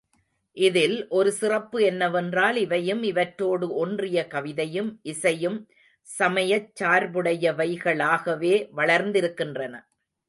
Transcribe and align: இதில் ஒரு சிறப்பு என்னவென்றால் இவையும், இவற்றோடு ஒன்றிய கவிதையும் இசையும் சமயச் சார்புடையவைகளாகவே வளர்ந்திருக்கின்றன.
இதில் 0.57 1.07
ஒரு 1.09 1.31
சிறப்பு 1.31 1.83
என்னவென்றால் 1.83 2.55
இவையும், 2.55 3.03
இவற்றோடு 3.03 3.67
ஒன்றிய 3.75 4.27
கவிதையும் 4.29 4.89
இசையும் 5.03 5.59
சமயச் 6.07 6.71
சார்புடையவைகளாகவே 6.81 8.55
வளர்ந்திருக்கின்றன. 8.75 9.75